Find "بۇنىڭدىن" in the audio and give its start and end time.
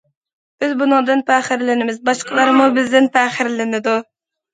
0.77-1.19